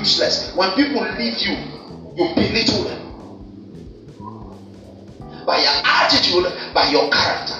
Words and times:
useless. 0.00 0.52
When 0.56 0.70
people 0.72 1.02
leave 1.16 1.38
you, 1.38 1.56
you 2.16 2.34
belittle 2.34 2.84
them. 2.84 3.00
By 5.46 5.60
your 5.60 5.76
attitude, 5.84 6.52
by 6.74 6.90
your 6.90 7.08
character. 7.10 7.56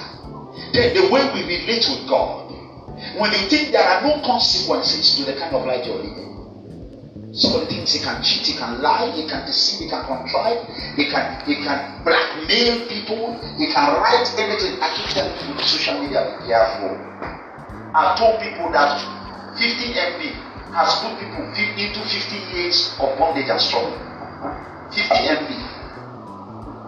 Then 0.73 0.93
the 0.93 1.09
way 1.11 1.23
we 1.33 1.41
relate 1.43 1.85
with 1.89 2.07
God. 2.07 2.51
When 3.17 3.31
you 3.31 3.49
think 3.49 3.71
there 3.71 3.83
are 3.83 4.01
no 4.03 4.21
consequences 4.25 5.15
to 5.17 5.25
the 5.25 5.33
kind 5.37 5.55
of 5.55 5.65
life 5.65 5.85
you're 5.85 5.97
living. 5.97 6.31
Somebody 7.33 7.75
thinks 7.75 7.93
he 7.93 8.03
can 8.03 8.21
cheat, 8.21 8.45
he 8.45 8.57
can 8.57 8.81
lie, 8.81 9.09
he 9.15 9.27
can 9.27 9.45
deceive, 9.45 9.87
he 9.87 9.89
can 9.89 10.05
contrive, 10.05 10.67
he 10.97 11.09
can 11.09 11.45
he 11.47 11.55
can 11.63 12.03
blackmail 12.03 12.87
people, 12.89 13.39
he 13.57 13.71
can 13.71 13.95
write 14.03 14.27
anything. 14.37 14.75
I 14.83 14.91
keep 14.95 15.07
telling 15.15 15.37
people 15.39 15.63
social 15.63 16.01
media, 16.03 16.37
be 16.41 16.47
careful. 16.47 16.91
I've 17.95 18.19
told 18.19 18.41
people 18.41 18.69
that 18.71 18.99
50 19.57 19.93
MB 19.95 20.50
has 20.73 20.95
put 21.03 21.19
people 21.19 21.43
into 21.51 21.99
50 21.99 22.55
years 22.55 22.95
of 22.99 23.17
bondage 23.19 23.49
and 23.49 23.59
struggle. 23.61 23.91
50 24.91 25.15
MB. 25.35 25.49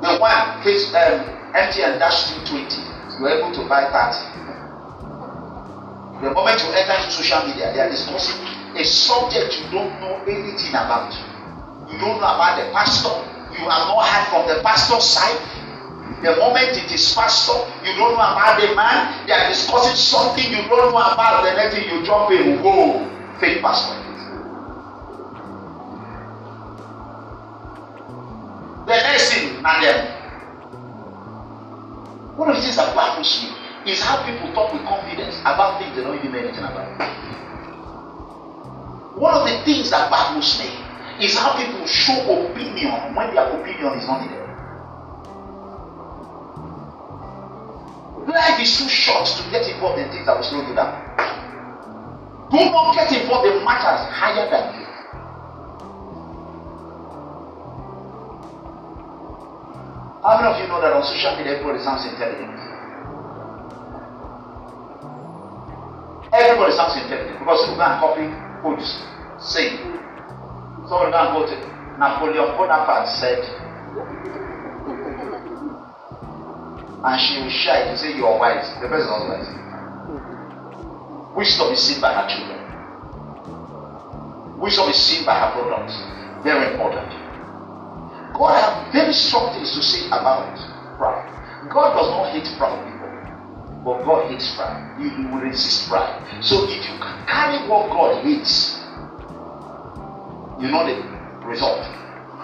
The 0.04 0.18
one 0.20 0.64
case 0.64 0.88
um, 0.96 1.24
MTN 1.56 2.00
dash 2.00 2.32
220, 2.48 3.20
you're 3.20 3.30
able 3.30 3.52
to 3.56 3.64
buy 3.68 3.88
30. 3.92 4.34
The 6.24 6.32
moment 6.32 6.60
you 6.64 6.72
enter 6.72 6.96
into 6.96 7.12
social 7.12 7.48
media, 7.48 7.72
they 7.74 7.80
are 7.80 7.90
discussing 7.90 8.40
a 8.76 8.84
subject 8.84 9.60
you 9.60 9.68
don't 9.72 9.92
know 10.00 10.20
anything 10.28 10.72
about. 10.72 11.12
You 11.92 12.00
don't 12.00 12.20
know 12.20 12.32
about 12.32 12.58
the 12.64 12.72
pastor. 12.72 13.14
You 13.54 13.68
have 13.70 13.86
not 13.92 14.02
heard 14.08 14.26
from 14.32 14.48
the 14.48 14.64
pastor's 14.64 15.04
side. 15.04 15.38
The 16.24 16.36
moment 16.40 16.80
it 16.80 16.90
is 16.92 17.14
pastor, 17.14 17.60
you 17.84 17.94
don't 18.00 18.16
know 18.16 18.24
about 18.24 18.56
the 18.60 18.74
man. 18.74 19.28
They 19.28 19.34
are 19.34 19.48
discussing 19.50 19.96
something 19.96 20.48
you 20.52 20.64
don't 20.72 20.92
know 20.92 21.04
about. 21.04 21.44
The 21.44 21.52
next 21.54 21.76
thing 21.76 21.86
you 21.92 22.04
jump 22.06 22.32
in, 22.32 22.64
whoa, 22.64 23.13
fake 23.40 23.62
pastor. 23.62 24.00
The 28.86 28.96
next 29.00 29.32
thing, 29.34 29.64
and 29.64 30.24
one 32.36 32.50
of 32.50 32.56
the 32.56 32.62
things 32.62 32.76
that 32.76 32.94
baffles 32.96 33.44
me 33.44 33.92
is 33.92 34.02
how 34.02 34.26
people 34.26 34.52
talk 34.54 34.74
with 34.74 34.84
confidence 34.84 35.40
about 35.42 35.80
things 35.80 35.96
they 35.96 36.04
don't 36.04 36.18
even 36.18 36.32
know 36.32 36.40
anything 36.40 36.64
about. 36.64 36.88
One 39.16 39.34
of 39.36 39.48
the 39.48 39.64
things 39.64 39.90
that 39.92 40.10
baffles 40.10 40.60
me 40.60 40.68
is 41.24 41.38
how 41.38 41.56
people 41.56 41.86
show 41.86 42.20
opinion 42.50 43.16
when 43.16 43.34
their 43.36 43.48
opinion 43.48 43.94
is 44.00 44.08
not 44.08 44.22
needed. 44.22 44.44
Life 48.28 48.60
is 48.60 48.78
too 48.78 48.90
short 48.90 49.28
to 49.28 49.52
get 49.52 49.68
involved 49.70 50.00
in 50.00 50.10
things 50.12 50.26
that 50.26 50.36
will 50.36 50.44
slow 50.44 50.68
you 50.68 50.76
down. 50.76 51.14
Do 52.54 52.60
not 52.70 52.94
get 52.94 53.10
involved 53.10 53.48
in 53.50 53.66
matters 53.66 54.06
higher 54.14 54.46
than 54.46 54.78
you. 54.78 54.86
How 60.22 60.38
many 60.38 60.54
of 60.54 60.62
you 60.62 60.68
know 60.70 60.78
that 60.80 60.94
on 60.94 61.02
social 61.02 61.34
media 61.34 61.58
everybody 61.58 61.82
sounds 61.82 62.06
intelligent? 62.06 62.54
Everybody 66.30 66.72
sounds 66.78 66.94
intelligent 67.02 67.42
because 67.42 67.58
people 67.66 67.82
go 67.82 67.90
and 67.90 67.98
copy 67.98 68.30
could 68.62 68.86
sing. 69.42 69.74
So 70.86 71.02
going 71.02 71.10
to 71.10 71.34
go 71.34 71.50
to 71.50 71.58
Napoleon 71.98 72.54
Bonaparte 72.54 73.10
said, 73.18 73.42
and 77.02 77.18
she 77.18 77.42
was 77.42 77.52
shy 77.52 77.90
to 77.90 77.98
say, 77.98 78.14
You 78.14 78.30
are 78.30 78.38
wise. 78.38 78.70
The 78.78 78.88
person 78.88 79.10
was 79.10 79.26
wise. 79.42 79.73
Wisdom 81.36 81.74
is 81.74 81.82
seen 81.82 82.00
by 82.00 82.14
her 82.14 82.28
children. 82.30 82.60
Wisdom 84.60 84.90
is 84.90 84.98
seen 84.98 85.26
by 85.26 85.34
her 85.34 85.52
products. 85.52 85.98
Very 86.44 86.72
important. 86.74 87.10
God 88.38 88.54
has 88.54 88.94
very 88.94 89.14
strong 89.14 89.54
things 89.54 89.74
to 89.74 89.82
say 89.82 90.08
about 90.08 90.56
pride. 90.98 91.30
God 91.70 91.94
does 91.98 92.10
not 92.10 92.32
hate 92.34 92.46
proud 92.58 92.86
people, 92.86 93.10
but 93.84 94.04
God 94.06 94.30
hates 94.30 94.56
pride. 94.56 94.96
He 95.02 95.10
will 95.26 95.42
resist 95.42 95.90
pride. 95.90 96.22
So 96.44 96.66
if 96.70 96.86
you 96.86 96.98
carry 97.26 97.68
what 97.68 97.90
God 97.90 98.24
hates, 98.24 98.78
you 100.62 100.70
know 100.70 100.86
the 100.86 101.02
result. 101.48 101.82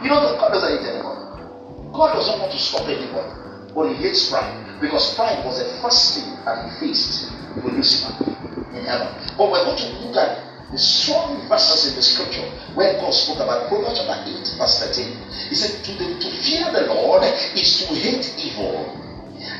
You 0.02 0.10
know 0.10 0.22
that 0.26 0.40
God 0.40 0.50
doesn't 0.50 0.82
hate 0.82 0.90
anybody. 0.90 1.46
God 1.94 2.14
doesn't 2.14 2.40
want 2.40 2.52
to 2.54 2.60
stop 2.60 2.88
anybody, 2.88 3.34
but 3.74 3.90
He 3.94 3.96
hates 4.02 4.30
pride 4.30 4.82
because 4.82 5.14
pride 5.16 5.46
was 5.46 5.60
the 5.60 5.82
first 5.82 6.16
thing 6.16 6.36
that 6.46 6.70
He 6.70 6.88
faced 6.88 7.32
with 7.64 7.74
Lucifer 7.74 8.29
in 8.74 8.86
heaven. 8.86 9.08
But 9.38 9.52
we're 9.52 9.66
going 9.66 9.78
to 9.78 9.90
look 10.06 10.16
at 10.18 10.50
the 10.72 10.78
strong 10.78 11.48
verses 11.48 11.90
in 11.90 11.96
the 11.96 12.02
scripture 12.02 12.46
where 12.76 12.94
God 13.02 13.14
spoke 13.14 13.40
about 13.40 13.70
Proverbs 13.70 14.00
chapter 14.00 14.30
8, 14.30 14.58
verse 14.58 14.80
13. 14.80 15.18
He 15.50 15.56
said, 15.56 15.84
to, 15.84 15.92
the, 15.98 16.20
to 16.20 16.30
fear 16.44 16.72
the 16.72 16.94
Lord 16.94 17.24
is 17.24 17.88
to 17.88 17.94
hate 17.96 18.36
evil. 18.38 18.86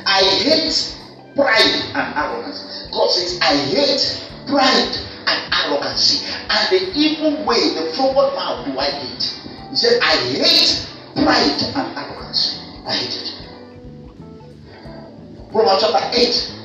I 0.06 0.22
hate 0.22 0.96
pride 1.34 1.82
and 1.94 2.14
arrogance. 2.16 2.88
God 2.92 3.10
says, 3.10 3.38
I 3.42 3.56
hate 3.74 4.22
pride 4.46 4.96
and 5.26 5.54
arrogancy. 5.54 6.26
And 6.48 6.68
the 6.70 6.92
evil 6.94 7.44
way, 7.44 7.74
the 7.74 7.92
forward 7.96 8.34
mouth 8.34 8.66
do 8.66 8.78
I 8.78 8.90
hate. 8.90 9.40
He 9.70 9.76
said, 9.76 10.00
I 10.02 10.16
hate 10.30 10.86
pride 11.14 11.62
and 11.74 11.98
arrogancy. 11.98 12.58
I 12.86 12.94
hate 12.94 13.16
it. 13.16 13.30
Proverbs 15.50 15.82
chapter 15.82 16.10
8. 16.16 16.59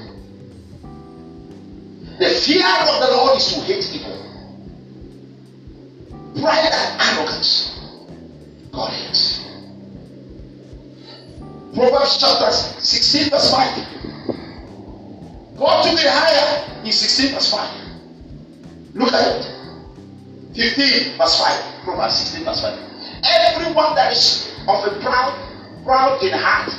The 2.20 2.30
fear 2.30 2.66
of 2.66 3.00
the 3.02 3.08
Lord 3.16 3.38
is 3.38 3.54
to 3.54 3.60
hate 3.62 3.94
evil. 3.94 4.16
Pride 6.40 6.72
and 6.72 7.02
arrogance. 7.02 7.78
God 8.72 8.92
hates. 8.92 9.44
Proverbs 11.74 12.18
chapter 12.20 12.52
16, 12.52 13.30
verse 13.30 13.52
5. 13.52 14.06
God 15.58 15.84
took 15.84 16.00
it 16.00 16.08
higher 16.08 16.84
in 16.86 16.92
16 16.92 17.34
verse 17.34 17.52
5. 17.52 17.82
Look 18.94 19.14
at 19.14 19.28
it. 19.28 19.46
15 20.56 21.18
verse 21.18 21.40
5. 21.40 21.84
Proverbs 21.84 22.16
16 22.16 22.46
verse 22.46 22.62
5. 22.62 22.80
Everyone 23.24 23.96
that 23.96 24.12
is 24.14 24.54
of 24.68 24.86
a 24.86 25.00
proud, 25.02 25.34
proud 25.84 26.22
in 26.24 26.32
heart, 26.34 26.72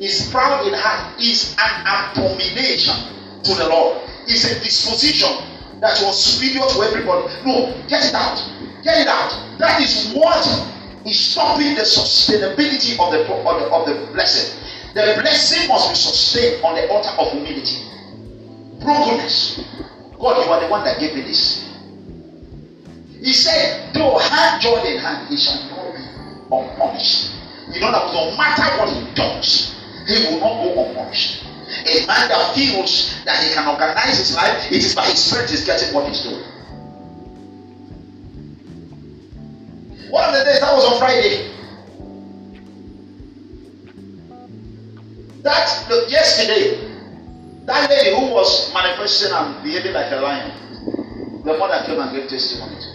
is 0.00 0.30
proud 0.30 0.66
in 0.66 0.74
heart, 0.74 1.20
is 1.20 1.56
an 1.58 1.86
abomination 1.86 2.94
to 3.44 3.54
the 3.54 3.68
Lord. 3.68 4.00
Is 4.28 4.44
a 4.44 4.60
disposition 4.62 5.30
that 5.80 6.00
was 6.02 6.22
superior 6.22 6.66
to 6.68 6.82
everybody. 6.82 7.26
No, 7.44 7.74
get 7.88 8.04
it 8.04 8.14
out. 8.14 8.38
Get 8.84 9.02
it 9.02 9.08
out. 9.08 9.58
That 9.58 9.80
is 9.80 10.12
what 10.14 10.46
is 11.04 11.18
stopping 11.18 11.74
the 11.74 11.82
sustainability 11.82 12.98
of 12.98 13.12
the, 13.12 13.26
of 13.26 13.60
the, 13.60 13.66
of 13.66 13.86
the 13.86 14.12
blessing. 14.12 14.58
The 14.94 15.18
blessing 15.20 15.68
must 15.68 15.90
be 15.90 15.94
sustained 15.96 16.64
on 16.64 16.76
the 16.76 16.88
altar 16.88 17.10
of 17.18 17.32
humility 17.32 17.92
brokenness. 18.82 19.64
God, 20.18 20.44
you 20.44 20.52
are 20.52 20.60
the 20.60 20.68
one 20.68 20.84
that 20.84 20.98
gave 21.00 21.14
me 21.14 21.22
this. 21.22 21.68
He 23.20 23.32
said, 23.32 23.94
though 23.94 24.18
hand 24.18 24.60
joined 24.60 24.86
in 24.86 24.98
hand, 24.98 25.28
he 25.28 25.36
shall 25.36 25.62
not 25.70 25.94
be 25.94 26.02
unpunished. 26.50 27.30
You 27.72 27.80
know 27.80 27.92
that 27.92 28.12
no 28.12 28.36
matter 28.36 28.66
what 28.78 28.90
he 28.90 29.14
does, 29.14 29.74
he 30.06 30.26
will 30.26 30.40
not 30.40 30.62
go 30.62 30.84
unpunished. 30.86 31.44
A 31.84 32.06
man 32.06 32.28
that 32.28 32.54
feels 32.54 33.12
that 33.24 33.42
he 33.42 33.52
can 33.52 33.66
organize 33.66 34.18
his 34.18 34.36
life, 34.36 34.70
it 34.70 34.84
is 34.84 34.94
by 34.94 35.04
his 35.06 35.18
spirit 35.18 35.50
he's 35.50 35.64
getting 35.64 35.92
what 35.92 36.06
he's 36.08 36.22
doing. 36.22 36.44
One 40.10 40.28
of 40.28 40.34
the 40.38 40.44
days 40.44 40.60
that 40.60 40.72
was 40.74 40.84
on 40.92 40.98
Friday. 40.98 41.50
That 45.42 45.86
look, 45.88 46.10
yesterday, 46.10 46.78
that 47.64 47.90
lady 47.90 48.14
who 48.14 48.32
was 48.32 48.72
manifesting 48.72 49.32
and 49.32 49.64
behaving 49.64 49.92
like 49.92 50.12
a 50.12 50.16
lion, 50.16 51.42
the 51.44 51.58
mother 51.58 51.84
came 51.84 51.98
and 51.98 52.14
gave 52.14 52.28
testimony 52.28 52.76
to 52.76 52.92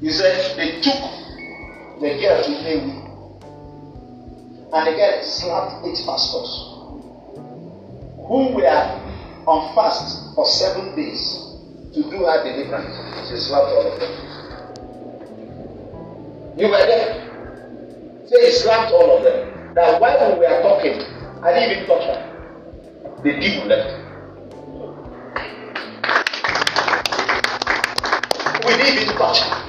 He 0.00 0.10
said 0.10 0.56
they 0.56 0.80
took 0.80 1.00
the 2.00 2.18
girl 2.18 2.42
to 2.42 2.50
Lewi 2.50 3.03
and 4.74 4.86
the 4.88 4.92
girl 4.92 5.22
slapped 5.22 5.86
eight 5.86 6.02
pastors 6.04 6.50
who 8.26 8.54
were 8.54 9.00
on 9.46 9.74
fast 9.74 10.34
for 10.34 10.46
seven 10.46 10.96
days 10.96 11.56
to 11.94 12.02
do 12.02 12.24
her 12.24 12.42
deliverance. 12.42 13.30
She 13.30 13.36
slapped 13.36 13.70
all 13.70 13.92
of 13.92 14.00
them. 14.00 14.12
You 16.58 16.68
were 16.68 16.86
there. 16.86 17.22
Say 18.26 18.46
he 18.46 18.52
slapped 18.52 18.92
all 18.92 19.16
of 19.16 19.22
them. 19.22 19.74
That 19.74 20.00
while 20.00 20.32
we 20.32 20.46
were 20.46 20.62
talking, 20.62 21.00
I 21.44 21.52
didn't 21.52 21.70
even 21.76 21.86
touch 21.86 22.04
her 22.04 22.34
the 23.24 23.32
demon 23.40 23.68
left. 23.68 23.94
We 28.66 28.76
didn't 28.76 29.02
even 29.02 29.16
touch 29.16 29.40
her. 29.40 29.64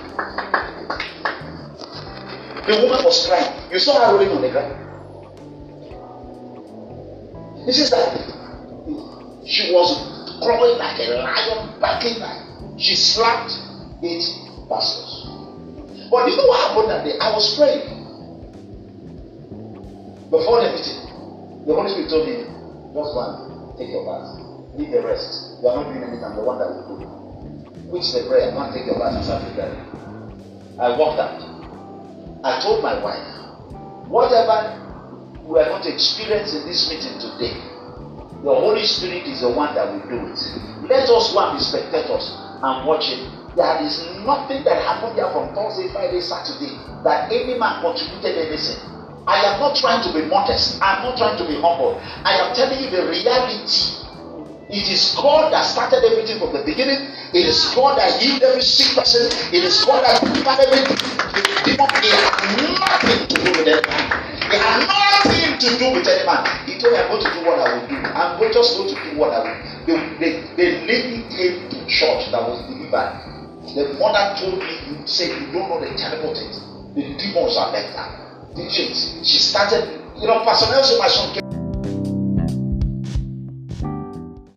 The 2.67 2.81
woman 2.81 3.05
was 3.05 3.27
crying. 3.27 3.71
You 3.71 3.79
saw 3.79 4.07
her 4.07 4.13
rolling 4.13 4.29
on 4.29 4.41
the 4.41 4.49
ground. 4.49 4.84
This 7.65 7.79
is 7.79 7.89
that 7.89 8.13
she 9.45 9.73
was 9.73 9.97
crawling 10.41 10.77
like 10.77 10.99
a 10.99 11.17
lion, 11.17 11.79
backing 11.79 12.19
like 12.19 12.45
she 12.77 12.95
slapped 12.95 13.51
eight 14.03 14.23
pastors. 14.69 15.25
But 16.11 16.29
you 16.29 16.37
know 16.37 16.45
what 16.45 16.59
happened 16.61 16.89
that 16.89 17.03
day? 17.05 17.17
I 17.19 17.33
was 17.33 17.57
praying 17.57 17.89
before 20.29 20.61
the 20.61 20.71
meeting. 20.77 21.01
The 21.65 21.73
Holy 21.73 21.89
Spirit 21.89 22.09
told 22.09 22.27
me, 22.27 22.45
just 22.93 23.15
one, 23.15 23.77
take 23.77 23.89
your 23.89 24.05
bath. 24.05 24.37
Leave 24.77 24.91
the 24.91 25.01
rest. 25.01 25.57
You 25.61 25.67
are 25.67 25.75
not 25.81 25.89
doing 25.89 26.03
anything. 26.03 26.23
I'm 26.23 26.35
the 26.35 26.43
one 26.43 26.59
that 26.59 26.69
will 26.69 26.99
do. 26.99 27.05
Which 27.89 28.11
the 28.13 28.27
prayer. 28.27 28.53
And 28.53 28.73
take 28.73 28.85
your 28.85 28.99
bath 28.99 29.15
and 29.15 29.25
start 29.25 29.41
preparing. 29.49 29.81
I 30.77 30.93
walked 30.99 31.17
out. 31.17 31.41
I 32.43 32.61
told 32.61 32.83
my 32.83 33.01
wife, 33.01 33.25
whatever 34.07 34.84
we 35.47 35.59
are 35.59 35.69
going 35.69 35.83
to 35.83 35.93
experience 35.93 36.53
in 36.53 36.65
this 36.65 36.89
meeting 36.89 37.19
today, 37.19 37.53
the 38.41 38.53
Holy 38.53 38.83
Spirit 38.85 39.27
is 39.27 39.41
the 39.41 39.49
one 39.49 39.73
that 39.75 39.85
will 39.93 40.05
do 40.09 40.25
it. 40.25 40.39
Let 40.89 41.09
us 41.09 41.33
go 41.33 41.53
be 41.53 41.59
spectators 41.59 42.33
and 42.61 42.85
watch 42.87 43.09
it. 43.09 43.21
There 43.55 43.81
is 43.81 44.01
nothing 44.25 44.63
that 44.65 44.81
happened 44.81 45.15
here 45.15 45.29
from 45.31 45.53
Thursday, 45.53 45.87
Friday, 45.93 46.19
Saturday 46.19 46.73
that 47.03 47.31
any 47.31 47.57
man 47.57 47.81
contributed 47.81 48.37
anything. 48.37 48.81
I 49.27 49.41
am 49.45 49.59
not 49.59 49.75
trying 49.77 50.03
to 50.05 50.13
be 50.13 50.25
modest. 50.27 50.81
I 50.81 50.97
am 50.97 51.03
not 51.03 51.17
trying 51.17 51.37
to 51.37 51.47
be 51.47 51.55
humble. 51.55 51.97
I 52.25 52.33
am 52.37 52.53
telling 52.55 52.83
you 52.83 52.89
the 52.89 53.07
reality. 53.07 54.01
It 54.69 54.89
is 54.89 55.15
God 55.15 55.53
that 55.53 55.63
started 55.63 56.03
everything 56.03 56.39
from 56.39 56.53
the 56.53 56.63
beginning. 56.65 57.13
It 57.33 57.45
is 57.45 57.73
God 57.73 57.97
that 57.97 58.21
healed 58.21 58.43
every 58.43 58.61
sick 58.61 58.97
person. 58.97 59.29
It 59.53 59.63
is 59.63 59.85
God 59.85 60.03
that 60.03 60.21
delivered 60.21 60.59
everything. 60.67 61.54
What 69.17 69.31
I 69.33 69.39
will. 69.43 69.85
The, 69.85 69.95
the, 70.19 70.29
the 70.55 70.67
lady 70.85 71.23
came 71.35 71.69
to 71.69 71.77
church 71.87 72.31
that 72.31 72.41
was 72.41 72.61
delivered. 72.67 73.33
The 73.75 73.97
mother 73.99 74.35
told 74.39 74.59
me, 74.59 74.79
you 74.87 75.07
said 75.07 75.29
you 75.41 75.51
don't 75.51 75.69
know 75.69 75.79
the 75.79 75.97
terrible 75.97 76.33
things. 76.33 76.59
The 76.95 77.01
demons 77.17 77.57
are 77.57 77.71
like 77.73 77.93
that 77.95 78.25
teachings. 78.55 79.19
She 79.23 79.37
started, 79.37 80.01
you 80.17 80.27
know, 80.27 80.43
Pastor 80.43 80.71
Nelson, 80.71 80.97
my 80.97 81.07
son, 81.07 81.44